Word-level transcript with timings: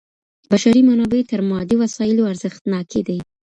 بشري 0.51 0.81
منابع 0.89 1.21
تر 1.31 1.39
مادي 1.49 1.75
وسایلو 1.81 2.29
ارزښتناکي 2.31 3.01
دي. 3.07 3.19